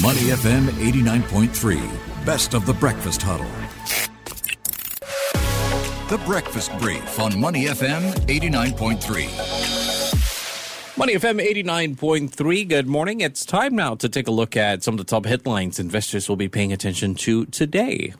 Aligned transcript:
Money 0.00 0.30
FM 0.30 0.68
89.3, 0.68 2.24
best 2.24 2.54
of 2.54 2.64
the 2.64 2.72
breakfast 2.72 3.20
huddle. 3.20 3.44
The 6.08 6.16
Breakfast 6.24 6.72
Brief 6.78 7.20
on 7.20 7.38
Money 7.38 7.66
FM 7.66 8.10
89.3. 8.26 10.96
Money 10.96 11.14
FM 11.14 11.46
89.3. 11.46 12.68
Good 12.68 12.86
morning. 12.86 13.20
It's 13.20 13.44
time 13.44 13.76
now 13.76 13.94
to 13.96 14.08
take 14.08 14.28
a 14.28 14.30
look 14.30 14.56
at 14.56 14.82
some 14.82 14.94
of 14.94 14.98
the 14.98 15.04
top 15.04 15.26
headlines 15.26 15.78
investors 15.78 16.26
will 16.26 16.36
be 16.36 16.48
paying 16.48 16.72
attention 16.72 17.14
to 17.16 17.44
today. 17.46 18.14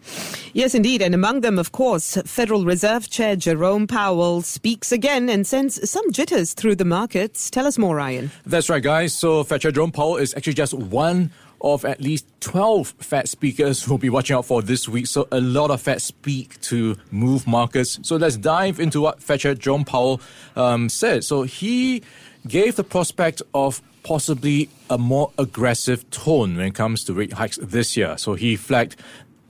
Yes, 0.53 0.75
indeed. 0.75 1.01
And 1.01 1.15
among 1.15 1.41
them, 1.41 1.59
of 1.59 1.73
course, 1.73 2.19
Federal 2.27 2.67
Reserve 2.67 3.09
Chair 3.09 3.35
Jerome 3.35 3.87
Powell 3.87 4.43
speaks 4.43 4.93
again 4.93 5.31
and 5.31 5.47
sends 5.47 5.91
some 5.91 6.13
jitters 6.13 6.53
through 6.53 6.75
the 6.75 6.85
markets. 6.85 7.51
Tell 7.51 7.67
us 7.67 7.79
more, 7.79 7.97
Ryan. 7.97 8.31
That's 8.45 8.69
right, 8.69 8.83
guys. 8.83 9.15
So, 9.15 9.43
Fed 9.43 9.63
Chair 9.63 9.73
Jerome 9.73 9.93
Powell 9.93 10.19
is 10.19 10.35
actually 10.35 10.53
just 10.53 10.75
one 10.75 11.31
of 11.63 11.85
at 11.85 12.01
least 12.01 12.27
12 12.41 12.95
Fed 12.99 13.29
speakers 13.29 13.89
we'll 13.89 13.99
be 13.99 14.11
watching 14.11 14.37
out 14.37 14.45
for 14.45 14.63
this 14.63 14.89
week. 14.89 15.07
So 15.07 15.29
a 15.31 15.41
lot 15.41 15.71
of 15.71 15.81
Fed 15.81 16.03
speak 16.03 16.61
to 16.63 16.97
move 17.11 17.47
markets. 17.47 17.99
So 18.03 18.17
let's 18.17 18.37
dive 18.37 18.81
into 18.81 19.01
what 19.01 19.23
Fed 19.23 19.41
Chair 19.41 19.55
Jerome 19.55 19.85
Powell 19.85 20.21
um, 20.57 20.89
said. 20.89 21.25
So 21.25 21.43
he 21.43 22.03
gave 22.47 22.77
the 22.77 22.85
prospect 22.85 23.43
of 23.55 23.81
possibly 24.03 24.69
a 24.91 24.99
more 24.99 25.33
aggressive 25.39 26.09
tone 26.11 26.57
when 26.57 26.67
it 26.67 26.75
comes 26.75 27.05
to 27.05 27.15
rate 27.15 27.33
hikes 27.35 27.59
this 27.63 27.97
year. 27.97 28.19
So 28.19 28.35
he 28.35 28.57
flagged, 28.57 28.97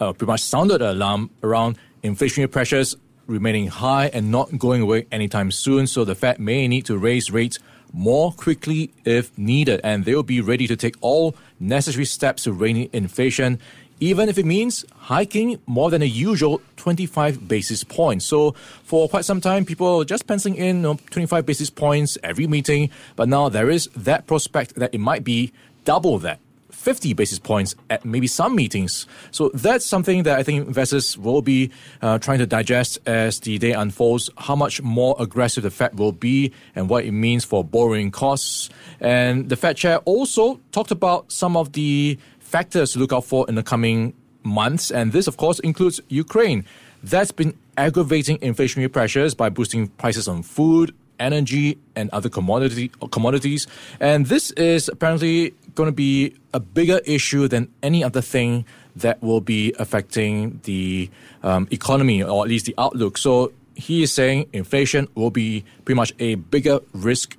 uh, 0.00 0.12
pretty 0.12 0.30
much 0.30 0.42
sounded 0.42 0.82
an 0.82 0.88
alarm 0.88 1.30
around 1.42 1.78
inflationary 2.04 2.50
pressures 2.50 2.96
remaining 3.26 3.68
high 3.68 4.06
and 4.08 4.30
not 4.30 4.58
going 4.58 4.82
away 4.82 5.06
anytime 5.10 5.50
soon. 5.50 5.86
So 5.86 6.04
the 6.04 6.14
Fed 6.14 6.38
may 6.38 6.68
need 6.68 6.86
to 6.86 6.98
raise 6.98 7.30
rates 7.30 7.58
more 7.92 8.32
quickly 8.32 8.90
if 9.04 9.36
needed, 9.38 9.80
and 9.84 10.04
they 10.04 10.14
will 10.14 10.22
be 10.22 10.40
ready 10.40 10.66
to 10.66 10.76
take 10.76 10.96
all 11.00 11.34
necessary 11.60 12.04
steps 12.04 12.44
to 12.44 12.52
rein 12.52 12.76
in 12.76 12.88
inflation, 12.92 13.58
even 14.00 14.28
if 14.28 14.38
it 14.38 14.46
means 14.46 14.84
hiking 14.96 15.60
more 15.66 15.90
than 15.90 16.02
a 16.02 16.06
usual 16.06 16.60
25 16.76 17.46
basis 17.46 17.84
points. 17.84 18.24
So 18.24 18.52
for 18.82 19.08
quite 19.08 19.24
some 19.24 19.40
time, 19.40 19.64
people 19.64 19.98
were 19.98 20.04
just 20.04 20.26
penciling 20.26 20.56
in 20.56 20.76
you 20.76 20.82
know, 20.82 20.98
25 21.10 21.46
basis 21.46 21.70
points 21.70 22.18
every 22.22 22.46
meeting, 22.46 22.90
but 23.14 23.28
now 23.28 23.48
there 23.48 23.70
is 23.70 23.88
that 23.94 24.26
prospect 24.26 24.74
that 24.76 24.92
it 24.92 24.98
might 24.98 25.22
be 25.22 25.52
double 25.84 26.18
that 26.18 26.40
50 26.72 27.12
basis 27.12 27.38
points 27.38 27.74
at 27.90 28.04
maybe 28.04 28.26
some 28.26 28.56
meetings. 28.56 29.06
So 29.30 29.50
that's 29.54 29.86
something 29.86 30.24
that 30.24 30.38
I 30.38 30.42
think 30.42 30.66
investors 30.66 31.16
will 31.16 31.42
be 31.42 31.70
uh, 32.00 32.18
trying 32.18 32.38
to 32.38 32.46
digest 32.46 32.98
as 33.06 33.40
the 33.40 33.58
day 33.58 33.72
unfolds, 33.72 34.30
how 34.36 34.56
much 34.56 34.82
more 34.82 35.14
aggressive 35.18 35.62
the 35.62 35.70
Fed 35.70 35.98
will 35.98 36.12
be 36.12 36.52
and 36.74 36.88
what 36.88 37.04
it 37.04 37.12
means 37.12 37.44
for 37.44 37.62
borrowing 37.62 38.10
costs. 38.10 38.70
And 39.00 39.48
the 39.48 39.56
Fed 39.56 39.76
chair 39.76 39.98
also 39.98 40.60
talked 40.72 40.90
about 40.90 41.30
some 41.30 41.56
of 41.56 41.72
the 41.72 42.18
factors 42.40 42.92
to 42.92 42.98
look 42.98 43.12
out 43.12 43.24
for 43.24 43.48
in 43.48 43.54
the 43.54 43.62
coming 43.62 44.14
months. 44.42 44.90
And 44.90 45.12
this, 45.12 45.26
of 45.26 45.36
course, 45.36 45.58
includes 45.60 46.00
Ukraine. 46.08 46.64
That's 47.02 47.32
been 47.32 47.56
aggravating 47.76 48.38
inflationary 48.38 48.92
pressures 48.92 49.34
by 49.34 49.48
boosting 49.48 49.88
prices 49.88 50.28
on 50.28 50.42
food, 50.42 50.94
energy, 51.18 51.78
and 51.96 52.10
other 52.10 52.28
commodity 52.28 52.90
commodities. 53.10 53.66
And 54.00 54.26
this 54.26 54.50
is 54.52 54.88
apparently 54.88 55.54
going 55.74 55.88
to 55.88 55.92
be 55.92 56.34
a 56.52 56.60
bigger 56.60 57.00
issue 57.04 57.48
than 57.48 57.68
any 57.82 58.04
other 58.04 58.20
thing 58.20 58.64
that 58.96 59.22
will 59.22 59.40
be 59.40 59.74
affecting 59.78 60.60
the 60.64 61.10
um, 61.42 61.66
economy 61.70 62.22
or 62.22 62.44
at 62.44 62.48
least 62.48 62.66
the 62.66 62.74
outlook. 62.78 63.16
So 63.16 63.52
he 63.74 64.02
is 64.02 64.12
saying 64.12 64.48
inflation 64.52 65.08
will 65.14 65.30
be 65.30 65.64
pretty 65.84 65.96
much 65.96 66.12
a 66.18 66.34
bigger 66.36 66.80
risk, 66.92 67.36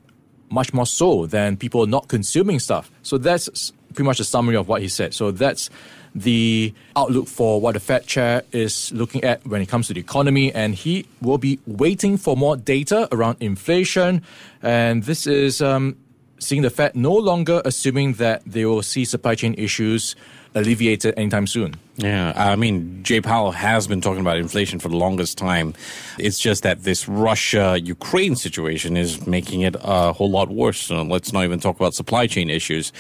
much 0.49 0.73
more 0.73 0.87
so 0.87 1.25
than 1.25 1.57
people 1.57 1.85
not 1.85 2.07
consuming 2.07 2.59
stuff. 2.59 2.91
So 3.03 3.17
that's 3.17 3.71
pretty 3.89 4.03
much 4.03 4.19
a 4.19 4.23
summary 4.23 4.55
of 4.55 4.67
what 4.67 4.81
he 4.81 4.87
said. 4.87 5.13
So 5.13 5.31
that's 5.31 5.69
the 6.15 6.73
outlook 6.95 7.27
for 7.27 7.59
what 7.59 7.73
the 7.73 7.79
Fed 7.79 8.05
chair 8.05 8.43
is 8.51 8.91
looking 8.91 9.23
at 9.23 9.45
when 9.47 9.61
it 9.61 9.67
comes 9.67 9.87
to 9.87 9.93
the 9.93 9.99
economy, 9.99 10.53
and 10.53 10.75
he 10.75 11.05
will 11.21 11.39
be 11.39 11.59
waiting 11.65 12.17
for 12.17 12.38
more 12.38 12.55
data 12.55 13.07
around 13.11 13.38
inflation. 13.39 14.22
And 14.61 15.03
this 15.03 15.25
is 15.25 15.61
um, 15.61 15.97
seeing 16.43 16.61
the 16.61 16.69
Fed 16.69 16.95
no 16.95 17.13
longer 17.13 17.61
assuming 17.65 18.13
that 18.13 18.43
they 18.45 18.65
will 18.65 18.83
see 18.83 19.05
supply 19.05 19.35
chain 19.35 19.55
issues 19.57 20.15
alleviated 20.55 21.13
anytime 21.17 21.47
soon. 21.47 21.75
Yeah, 21.95 22.33
I 22.35 22.55
mean, 22.55 23.03
Jay 23.03 23.21
Powell 23.21 23.51
has 23.51 23.87
been 23.87 24.01
talking 24.01 24.21
about 24.21 24.37
inflation 24.37 24.79
for 24.79 24.89
the 24.89 24.97
longest 24.97 25.37
time. 25.37 25.75
It's 26.17 26.39
just 26.39 26.63
that 26.63 26.83
this 26.83 27.07
Russia 27.07 27.79
Ukraine 27.79 28.35
situation 28.35 28.97
is 28.97 29.27
making 29.27 29.61
it 29.61 29.75
a 29.79 30.11
whole 30.11 30.29
lot 30.29 30.49
worse. 30.49 30.79
So 30.79 31.03
let's 31.03 31.31
not 31.33 31.43
even 31.43 31.59
talk 31.59 31.75
about 31.75 31.93
supply 31.93 32.25
chain 32.27 32.49
issues. 32.49 32.91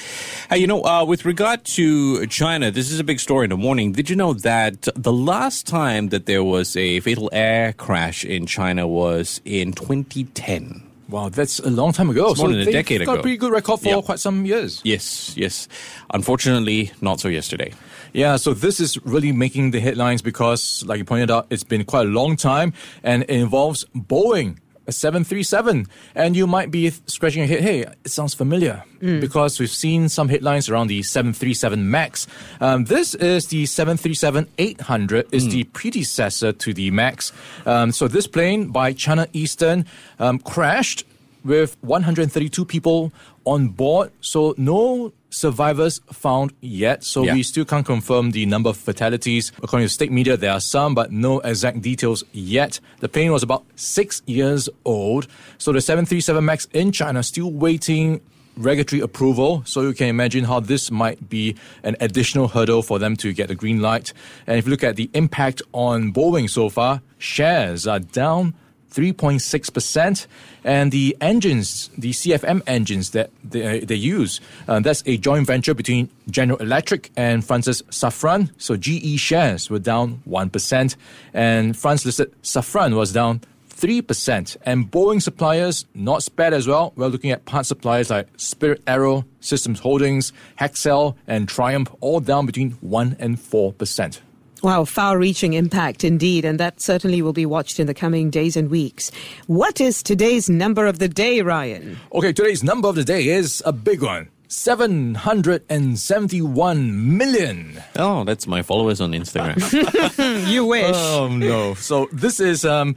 Hey, 0.49 0.57
you 0.57 0.67
know, 0.67 0.83
uh, 0.83 1.05
with 1.05 1.25
regard 1.25 1.63
to 1.65 2.27
China, 2.27 2.69
this 2.69 2.91
is 2.91 2.99
a 2.99 3.03
big 3.03 3.19
story 3.19 3.45
in 3.45 3.49
the 3.49 3.57
morning. 3.57 3.93
Did 3.93 4.09
you 4.09 4.15
know 4.15 4.33
that 4.33 4.87
the 4.95 5.13
last 5.13 5.65
time 5.65 6.09
that 6.09 6.27
there 6.27 6.43
was 6.43 6.75
a 6.75 6.99
fatal 6.99 7.29
air 7.33 7.73
crash 7.73 8.23
in 8.23 8.45
China 8.45 8.87
was 8.87 9.41
in 9.43 9.73
2010? 9.73 10.92
Wow, 11.13 11.29
that's 11.29 11.59
a 11.59 11.69
long 11.69 11.93
time 11.93 12.09
ago. 12.09 12.31
It's 12.31 12.39
more 12.39 12.49
so 12.49 12.57
than 12.57 12.67
a 12.67 12.71
decade 12.71 13.05
got 13.05 13.11
ago. 13.11 13.19
a 13.19 13.21
pretty 13.21 13.37
good 13.37 13.51
record 13.51 13.81
for 13.81 13.87
yep. 13.87 14.03
quite 14.03 14.17
some 14.17 14.47
years. 14.47 14.81
Yes, 14.83 15.37
yes. 15.37 15.67
Unfortunately, 16.11 16.91
not 17.01 17.19
so 17.19 17.27
yesterday. 17.27 17.71
Yeah, 18.13 18.35
so 18.37 18.55
this 18.55 18.79
is 18.79 18.97
really 19.05 19.31
making 19.31 19.69
the 19.69 19.79
headlines 19.79 20.23
because, 20.23 20.83
like 20.87 20.97
you 20.97 21.05
pointed 21.05 21.29
out, 21.29 21.45
it's 21.51 21.63
been 21.63 21.85
quite 21.85 22.07
a 22.07 22.09
long 22.09 22.35
time 22.35 22.73
and 23.03 23.21
it 23.21 23.29
involves 23.29 23.85
Boeing 23.95 24.57
a 24.87 24.91
737 24.91 25.87
and 26.15 26.35
you 26.35 26.45
might 26.45 26.71
be 26.71 26.89
scratching 26.89 27.39
your 27.39 27.47
head 27.47 27.61
hey 27.61 27.81
it 27.81 28.09
sounds 28.09 28.33
familiar 28.33 28.83
mm. 29.01 29.21
because 29.21 29.59
we've 29.59 29.69
seen 29.69 30.09
some 30.09 30.29
headlines 30.29 30.69
around 30.69 30.87
the 30.87 31.01
737 31.01 31.89
max 31.89 32.27
um, 32.59 32.85
this 32.85 33.15
is 33.15 33.47
the 33.47 33.65
737 33.65 34.47
800 34.57 35.27
is 35.31 35.47
mm. 35.47 35.51
the 35.51 35.63
predecessor 35.65 36.51
to 36.51 36.73
the 36.73 36.91
max 36.91 37.31
um, 37.65 37.91
so 37.91 38.07
this 38.07 38.27
plane 38.27 38.67
by 38.67 38.93
china 38.93 39.27
eastern 39.33 39.85
um, 40.19 40.39
crashed 40.39 41.05
with 41.43 41.77
132 41.81 42.65
people 42.65 43.11
on 43.45 43.69
board 43.69 44.11
so 44.21 44.53
no 44.57 45.11
survivors 45.33 45.99
found 46.11 46.53
yet, 46.61 47.03
so 47.03 47.23
yeah. 47.23 47.33
we 47.33 47.43
still 47.43 47.65
can't 47.65 47.85
confirm 47.85 48.31
the 48.31 48.45
number 48.45 48.69
of 48.69 48.77
fatalities. 48.77 49.51
According 49.61 49.87
to 49.87 49.93
state 49.93 50.11
media, 50.11 50.37
there 50.37 50.51
are 50.51 50.59
some, 50.59 50.93
but 50.95 51.11
no 51.11 51.39
exact 51.39 51.81
details 51.81 52.23
yet. 52.31 52.79
The 52.99 53.09
plane 53.09 53.31
was 53.31 53.43
about 53.43 53.65
six 53.75 54.21
years 54.25 54.69
old, 54.85 55.27
so 55.57 55.71
the 55.71 55.81
737 55.81 56.45
MAX 56.45 56.67
in 56.73 56.91
China 56.91 57.23
still 57.23 57.51
waiting 57.51 58.21
regulatory 58.55 59.01
approval. 59.01 59.63
So 59.65 59.81
you 59.81 59.93
can 59.93 60.07
imagine 60.07 60.43
how 60.43 60.59
this 60.59 60.91
might 60.91 61.29
be 61.29 61.55
an 61.81 61.95
additional 61.99 62.47
hurdle 62.47 62.83
for 62.83 62.99
them 62.99 63.15
to 63.17 63.33
get 63.33 63.47
the 63.47 63.55
green 63.55 63.81
light. 63.81 64.13
And 64.45 64.59
if 64.59 64.65
you 64.65 64.71
look 64.71 64.83
at 64.83 64.95
the 64.95 65.09
impact 65.13 65.63
on 65.71 66.13
Boeing 66.13 66.47
so 66.49 66.69
far, 66.69 67.01
shares 67.17 67.87
are 67.87 67.99
down 67.99 68.53
3.6%. 68.93 70.27
And 70.63 70.91
the 70.91 71.17
engines, 71.19 71.89
the 71.97 72.11
CFM 72.11 72.61
engines 72.67 73.11
that 73.11 73.31
they, 73.43 73.79
they 73.81 73.95
use, 73.95 74.39
uh, 74.67 74.79
that's 74.79 75.03
a 75.05 75.17
joint 75.17 75.47
venture 75.47 75.73
between 75.73 76.09
General 76.29 76.59
Electric 76.59 77.11
and 77.17 77.43
France's 77.43 77.81
Safran. 77.83 78.49
So 78.57 78.77
GE 78.77 79.19
shares 79.19 79.69
were 79.69 79.79
down 79.79 80.21
1%, 80.27 80.95
and 81.33 81.77
France 81.77 82.05
listed 82.05 82.33
Safran 82.43 82.95
was 82.95 83.11
down 83.11 83.41
3%. 83.69 84.57
And 84.65 84.89
Boeing 84.89 85.21
suppliers 85.21 85.85
not 85.93 86.23
spared 86.23 86.53
as 86.53 86.67
well. 86.67 86.93
We're 86.95 87.07
looking 87.07 87.31
at 87.31 87.43
part 87.45 87.65
suppliers 87.65 88.09
like 88.09 88.27
Spirit 88.37 88.81
Aero, 88.87 89.25
Systems 89.41 89.79
Holdings, 89.79 90.31
Hexcel, 90.59 91.15
and 91.27 91.49
Triumph, 91.49 91.93
all 91.99 92.21
down 92.21 92.45
between 92.45 92.71
1 92.81 93.17
and 93.19 93.37
4%. 93.37 94.19
Wow, 94.63 94.85
far 94.85 95.17
reaching 95.17 95.51
impact 95.51 96.05
indeed, 96.05 96.45
and 96.45 96.57
that 96.57 96.79
certainly 96.79 97.21
will 97.21 97.33
be 97.33 97.45
watched 97.45 97.81
in 97.81 97.87
the 97.87 97.93
coming 97.93 98.29
days 98.29 98.55
and 98.55 98.71
weeks. 98.71 99.11
What 99.47 99.81
is 99.81 100.01
today's 100.01 100.49
number 100.49 100.87
of 100.87 100.99
the 100.99 101.09
day, 101.09 101.41
Ryan? 101.41 101.99
Okay, 102.13 102.31
today's 102.31 102.63
number 102.63 102.87
of 102.87 102.95
the 102.95 103.03
day 103.03 103.27
is 103.27 103.61
a 103.65 103.73
big 103.73 104.01
one. 104.01 104.29
771 104.47 107.17
million. 107.17 107.83
Oh, 107.97 108.23
that's 108.23 108.47
my 108.47 108.61
followers 108.61 109.01
on 109.01 109.11
Instagram. 109.11 110.47
you 110.49 110.65
wish. 110.65 110.95
Oh, 110.95 111.27
no. 111.27 111.73
So, 111.73 112.07
this 112.13 112.39
is 112.39 112.63
um, 112.63 112.95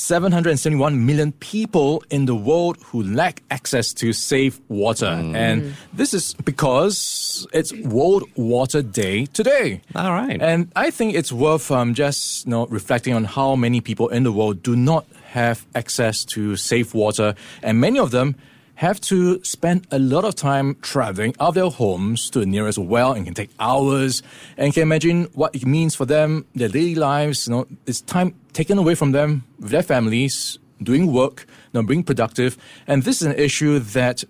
771 0.00 1.04
million 1.04 1.32
people 1.32 2.02
in 2.10 2.24
the 2.24 2.34
world 2.34 2.78
who 2.84 3.02
lack 3.02 3.42
access 3.50 3.92
to 3.92 4.14
safe 4.14 4.58
water. 4.68 5.06
Mm. 5.06 5.36
And 5.36 5.74
this 5.92 6.14
is 6.14 6.32
because 6.34 7.46
it's 7.52 7.72
World 7.72 8.24
Water 8.34 8.80
Day 8.80 9.26
today. 9.26 9.82
All 9.94 10.12
right. 10.12 10.40
And 10.40 10.72
I 10.74 10.90
think 10.90 11.14
it's 11.14 11.30
worth 11.30 11.70
um, 11.70 11.92
just 11.92 12.46
you 12.46 12.50
know, 12.50 12.66
reflecting 12.68 13.12
on 13.12 13.24
how 13.24 13.54
many 13.56 13.82
people 13.82 14.08
in 14.08 14.22
the 14.22 14.32
world 14.32 14.62
do 14.62 14.74
not 14.74 15.04
have 15.32 15.66
access 15.74 16.24
to 16.24 16.56
safe 16.56 16.94
water. 16.94 17.34
And 17.62 17.78
many 17.78 17.98
of 17.98 18.10
them 18.10 18.36
have 18.80 18.98
to 18.98 19.44
spend 19.44 19.86
a 19.90 19.98
lot 19.98 20.24
of 20.24 20.34
time 20.34 20.74
traveling 20.80 21.34
out 21.38 21.48
of 21.48 21.54
their 21.54 21.68
homes 21.68 22.30
to 22.30 22.38
the 22.40 22.46
nearest 22.46 22.78
well 22.78 23.12
and 23.12 23.26
can 23.26 23.34
take 23.34 23.50
hours 23.60 24.22
and 24.56 24.68
you 24.68 24.72
can 24.72 24.82
imagine 24.82 25.24
what 25.34 25.54
it 25.54 25.66
means 25.66 25.94
for 25.94 26.06
them, 26.06 26.46
their 26.54 26.70
daily 26.70 26.94
lives, 26.94 27.46
you 27.46 27.52
know, 27.52 27.66
it's 27.84 28.00
time 28.00 28.34
taken 28.54 28.78
away 28.78 28.94
from 28.94 29.12
them 29.12 29.44
with 29.58 29.70
their 29.70 29.82
families, 29.82 30.58
doing 30.82 31.12
work, 31.12 31.44
you 31.46 31.82
know, 31.82 31.86
being 31.86 32.02
productive. 32.02 32.56
And 32.86 33.02
this 33.02 33.20
is 33.20 33.26
an 33.26 33.34
issue 33.34 33.80
that 33.80 34.24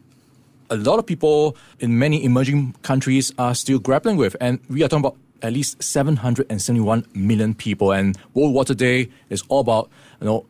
a 0.69 0.77
lot 0.77 0.99
of 0.99 1.07
people 1.07 1.57
in 1.79 1.97
many 2.01 2.25
emerging 2.25 2.75
countries 2.83 3.33
are 3.39 3.55
still 3.55 3.79
grappling 3.79 4.17
with. 4.17 4.35
And 4.41 4.59
we 4.69 4.83
are 4.83 4.89
talking 4.89 5.05
about 5.05 5.17
at 5.43 5.53
least 5.53 5.81
771 5.81 7.07
million 7.15 7.55
people. 7.55 7.93
And 7.93 8.19
World 8.35 8.53
Water 8.53 8.75
Day 8.75 9.11
is 9.29 9.45
all 9.49 9.61
about, 9.61 9.91
you 10.21 10.27
know, 10.27 10.47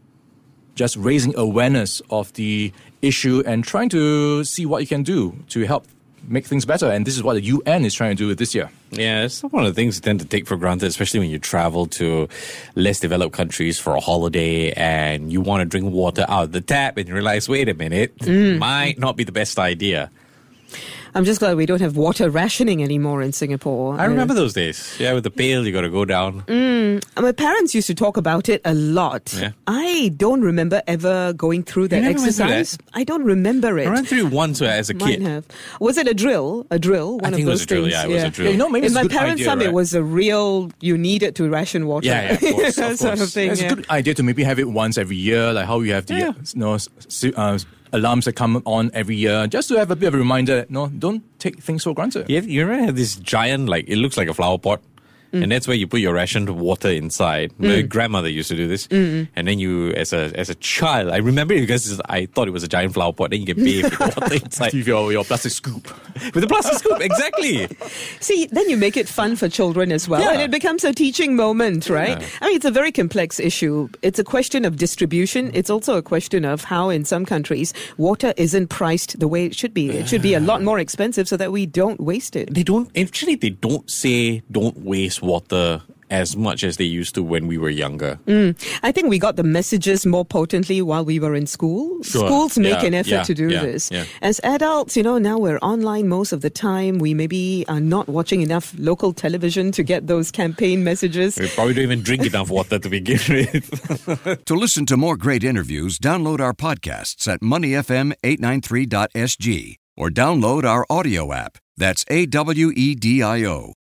just 0.81 0.97
raising 0.97 1.37
awareness 1.37 2.01
of 2.09 2.33
the 2.41 2.73
issue 3.03 3.43
and 3.45 3.63
trying 3.63 3.91
to 3.91 4.43
see 4.45 4.65
what 4.65 4.81
you 4.81 4.87
can 4.87 5.03
do 5.03 5.37
to 5.47 5.67
help 5.67 5.85
make 6.27 6.47
things 6.47 6.65
better. 6.65 6.91
And 6.91 7.07
this 7.07 7.19
is 7.19 7.23
what 7.23 7.35
the 7.35 7.43
UN 7.43 7.85
is 7.85 7.93
trying 7.93 8.17
to 8.17 8.23
do 8.23 8.35
this 8.35 8.55
year. 8.55 8.71
Yeah, 8.91 9.25
it's 9.25 9.43
one 9.43 9.67
of 9.67 9.75
the 9.75 9.75
things 9.75 9.97
you 9.97 10.01
tend 10.01 10.21
to 10.21 10.27
take 10.27 10.47
for 10.47 10.57
granted, 10.57 10.87
especially 10.87 11.21
when 11.21 11.29
you 11.29 11.39
travel 11.39 11.85
to 12.01 12.31
less 12.77 12.99
developed 12.99 13.35
countries 13.35 13.79
for 13.79 13.95
a 13.95 14.01
holiday 14.01 14.73
and 14.73 15.31
you 15.31 15.43
want 15.43 15.61
to 15.61 15.67
drink 15.67 15.93
water 15.93 16.25
out 16.31 16.45
of 16.45 16.53
the 16.53 16.63
tap 16.63 16.97
and 16.97 17.07
you 17.07 17.13
realize, 17.13 17.47
wait 17.47 17.69
a 17.69 17.75
minute, 17.75 18.17
mm. 18.17 18.57
might 18.59 18.99
not 18.99 19.19
be 19.19 19.25
the 19.25 19.33
best 19.33 19.59
idea. 19.59 20.11
I'm 21.15 21.25
just 21.25 21.41
glad 21.41 21.57
we 21.57 21.67
don't 21.67 21.81
have 21.81 21.97
water 21.97 22.31
rationing 22.31 22.83
anymore 22.83 23.21
in 23.23 23.33
Singapore. 23.33 23.99
I 24.01 24.05
remember 24.05 24.33
those 24.35 24.53
days. 24.53 24.97
Yeah, 24.99 25.13
with 25.15 25.25
the 25.25 25.31
pail, 25.31 25.67
you 25.67 25.73
got 25.73 25.81
to 25.81 25.91
go 25.91 26.05
down. 26.05 26.41
Uh, 26.49 27.01
my 27.21 27.33
parents 27.33 27.75
used 27.75 27.87
to 27.89 27.95
talk 27.95 28.17
about 28.17 28.49
it 28.49 28.61
a 28.65 28.75
lot. 28.75 29.35
Yeah. 29.37 29.51
I 29.67 30.13
don't 30.17 30.43
remember 30.43 30.83
ever 30.87 31.33
going 31.33 31.63
through 31.65 31.89
that 31.89 32.03
never 32.03 32.09
went 32.21 32.21
through 32.21 32.33
that? 32.47 32.51
exercise. 32.59 32.79
I 32.95 33.05
don't 33.05 33.25
remember 33.25 33.79
it. 33.79 33.89
I 33.89 33.91
ran 33.91 34.05
through 34.05 34.27
once 34.29 34.63
as 34.63 34.91
a 34.91 34.95
Might 34.95 35.19
kid. 35.19 35.23
have. 35.23 35.47
Was 35.81 35.99
it 35.99 36.07
a 36.07 36.15
drill? 36.15 36.67
A 36.71 36.79
drill? 36.79 37.15
One 37.19 37.25
I 37.25 37.29
of 37.29 37.35
think 37.35 37.47
it 37.47 37.51
was 37.51 37.61
those 37.61 37.65
a 37.65 37.67
drill, 37.67 37.83
things. 37.83 37.93
yeah, 37.95 38.05
it 38.05 38.09
was 38.09 38.23
a 38.23 38.31
drill. 38.31 38.47
Yeah, 38.47 38.53
you 38.53 38.59
know, 38.59 38.69
maybe 38.69 38.87
In 38.87 38.93
my 38.93 39.09
parents' 39.09 39.41
idea, 39.43 39.47
time, 39.47 39.61
it 39.63 39.73
was 39.73 39.95
a 39.95 40.03
real. 40.03 40.71
You 40.81 40.97
needed 40.97 41.35
to 41.37 41.49
ration 41.49 41.87
water. 41.87 42.07
Yeah, 42.07 42.39
yeah, 42.41 42.49
of 42.51 42.55
course, 42.55 42.79
of 42.79 42.99
sort 42.99 43.13
of 43.15 43.19
course. 43.21 43.35
thing. 43.35 43.51
It's 43.51 43.61
yeah. 43.63 43.73
a 43.73 43.75
good 43.75 43.91
idea 43.91 44.15
to 44.15 44.23
maybe 44.23 44.45
have 44.45 44.59
it 44.59 44.69
once 44.69 44.97
every 44.97 45.17
year, 45.17 45.53
like 45.53 45.67
how 45.67 45.81
you 45.81 45.93
have 45.93 46.07
the 46.07 46.15
Yeah. 46.15 46.33
you 46.55 46.61
know, 46.61 46.75
s- 46.75 46.89
s- 47.07 47.25
uh, 47.37 47.59
alarms 47.93 48.25
that 48.25 48.35
come 48.35 48.63
on 48.65 48.91
every 48.95 49.17
year, 49.17 49.47
just 49.47 49.69
to 49.69 49.79
have 49.79 49.91
a 49.91 49.97
bit 49.97 50.09
of 50.09 50.15
a 50.15 50.19
reminder. 50.19 50.67
No, 50.69 50.89
don't 50.89 51.23
take 51.39 51.61
things 51.63 51.85
for 51.85 51.95
granted. 51.95 52.29
You, 52.29 52.37
have, 52.37 52.49
you 52.49 52.67
remember 52.67 52.93
this 52.93 53.17
giant, 53.17 53.69
like, 53.69 53.89
it 53.89 53.97
looks 53.97 54.17
like 54.17 54.29
a 54.29 54.35
flower 54.35 54.59
pot? 54.59 54.81
Mm. 55.33 55.43
And 55.45 55.53
that's 55.53 55.69
where 55.69 55.77
you 55.77 55.87
put 55.87 56.01
your 56.01 56.13
rationed 56.15 56.49
water 56.51 56.89
inside. 56.89 57.53
My 57.59 57.83
grandmother 57.83 58.29
used 58.29 58.49
to 58.51 58.57
do 58.57 58.67
this, 58.67 58.87
Mm, 58.89 59.29
and 59.37 59.47
then 59.47 59.59
you, 59.59 59.91
as 59.93 60.13
a 60.13 60.33
as 60.35 60.51
a 60.51 60.55
child, 60.57 61.11
I 61.11 61.19
remember 61.19 61.55
it 61.55 61.61
because 61.61 62.01
I 62.09 62.27
thought 62.27 62.49
it 62.49 62.51
was 62.51 62.63
a 62.65 62.69
giant 62.69 62.95
flower 62.95 63.13
pot. 63.13 63.31
Then 63.31 63.41
you 63.41 63.47
get 63.47 63.57
bathed 63.57 63.91
with 63.99 64.17
water 64.17 64.35
inside 64.35 64.73
With 64.75 64.87
your, 64.89 65.13
your 65.13 65.25
plastic 65.25 65.53
scoop. 65.53 65.85
with 66.35 66.43
a 66.43 66.47
plastic 66.49 66.79
scoop. 66.79 67.01
Exactly. 67.01 67.67
See, 68.21 68.47
then 68.47 68.69
you 68.69 68.77
make 68.77 68.97
it 68.97 69.09
fun 69.09 69.37
for 69.37 69.49
children 69.49 69.93
as 69.93 70.09
well, 70.09 70.21
Yeah. 70.21 70.33
and 70.33 70.43
it 70.43 70.51
becomes 70.51 70.83
a 70.85 70.93
teaching 70.93 71.37
moment, 71.37 71.89
right? 71.89 72.19
I 72.43 72.47
mean, 72.47 72.57
it's 72.57 72.65
a 72.65 72.71
very 72.71 72.91
complex 72.93 73.39
issue. 73.39 73.89
It's 74.03 74.19
a 74.19 74.25
question 74.25 74.65
of 74.65 74.77
distribution. 74.77 75.51
It's 75.55 75.71
also 75.71 75.97
a 75.97 76.03
question 76.03 76.45
of 76.45 76.65
how, 76.65 76.89
in 76.91 77.05
some 77.05 77.25
countries, 77.25 77.73
water 77.99 78.35
isn't 78.37 78.69
priced 78.69 79.21
the 79.21 79.29
way 79.29 79.45
it 79.47 79.55
should 79.55 79.75
be. 79.75 79.91
It 79.91 80.09
should 80.09 80.23
be 80.23 80.35
a 80.35 80.41
lot 80.41 80.63
more 80.71 80.79
expensive 80.81 81.29
so 81.29 81.37
that 81.37 81.53
we 81.53 81.67
don't 81.67 82.01
waste 82.01 82.35
it. 82.37 82.53
They 82.53 82.63
don't 82.65 82.91
actually. 82.97 83.37
They 83.37 83.51
don't 83.51 83.89
say 83.91 84.43
don't 84.51 84.77
waste 84.79 85.20
water 85.23 85.83
as 86.13 86.37
much 86.37 86.65
as 86.65 86.77
they 86.77 86.83
used 86.85 87.15
to 87.15 87.23
when 87.23 87.47
we 87.47 87.57
were 87.57 87.71
younger. 87.71 88.19
Mm. 88.27 88.57
I 88.83 88.91
think 88.91 89.09
we 89.09 89.21
got 89.21 89.37
the 89.37 89.45
messages 89.45 90.05
more 90.05 90.25
potently 90.25 90.83
while 90.83 91.05
we 91.05 91.21
were 91.21 91.37
in 91.37 91.47
school. 91.47 92.03
Sure. 92.03 92.27
Schools 92.27 92.59
make 92.59 92.81
Yeah, 92.83 92.87
an 92.89 92.95
effort 92.95 93.11
yeah, 93.11 93.23
to 93.23 93.33
do 93.35 93.49
yeah, 93.49 93.63
this. 93.63 93.93
yeah. 93.93 94.05
As 94.21 94.41
adults, 94.43 94.97
you 94.97 95.05
know, 95.05 95.19
now 95.19 95.39
we're 95.39 95.59
online 95.59 96.09
most 96.09 96.33
of 96.33 96.41
the 96.41 96.51
time. 96.51 96.99
We 96.99 97.15
maybe 97.15 97.65
are 97.69 97.79
not 97.79 98.09
watching 98.09 98.43
enough 98.43 98.75
local 98.77 99.13
television 99.13 99.71
to 99.71 99.85
get 99.85 100.09
those 100.09 100.33
campaign 100.33 100.83
messages. 100.83 101.39
We 101.39 101.47
probably 101.49 101.75
don't 101.75 101.85
even 101.85 102.03
drink 102.03 102.27
enough 102.27 102.51
water 102.51 102.81
to 102.81 102.89
begin 102.89 103.21
with. 103.29 104.45
To 104.47 104.55
listen 104.55 104.87
to 104.87 104.97
more 104.97 105.17
great 105.17 105.45
interviews, 105.45 105.97
download 106.01 106.41
our 106.41 106.55
podcasts 106.55 107.29
at 107.29 107.39
moneyfm893.sg 107.41 109.77
or 109.97 110.11
download 110.11 110.65
our 110.65 110.85
audio 110.91 111.33
app. 111.33 111.59
That's 111.77 112.05
A 112.09 112.27
W 112.27 112.73
E 112.75 112.97
D 112.97 113.23
I 113.23 113.45
O. 113.45 113.75